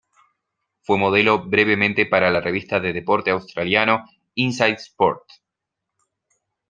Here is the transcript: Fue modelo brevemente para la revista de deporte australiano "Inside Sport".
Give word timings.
Fue 0.81 0.97
modelo 0.97 1.43
brevemente 1.45 2.07
para 2.07 2.31
la 2.31 2.41
revista 2.41 2.79
de 2.79 2.91
deporte 2.91 3.29
australiano 3.29 4.03
"Inside 4.33 4.77
Sport". 4.79 5.25